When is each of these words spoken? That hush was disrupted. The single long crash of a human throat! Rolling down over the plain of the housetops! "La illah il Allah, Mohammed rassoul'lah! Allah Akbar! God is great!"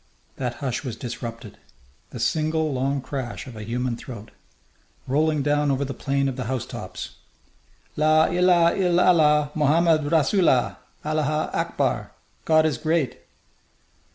That 0.37 0.55
hush 0.55 0.83
was 0.83 0.95
disrupted. 0.95 1.59
The 2.09 2.19
single 2.19 2.73
long 2.73 3.01
crash 3.01 3.45
of 3.45 3.55
a 3.55 3.61
human 3.61 3.97
throat! 3.97 4.31
Rolling 5.05 5.43
down 5.43 5.69
over 5.69 5.85
the 5.85 5.93
plain 5.93 6.27
of 6.27 6.37
the 6.37 6.45
housetops! 6.45 7.17
"La 7.95 8.25
illah 8.25 8.73
il 8.75 8.99
Allah, 8.99 9.51
Mohammed 9.53 10.11
rassoul'lah! 10.11 10.77
Allah 11.05 11.51
Akbar! 11.53 12.13
God 12.45 12.65
is 12.65 12.79
great!" 12.79 13.19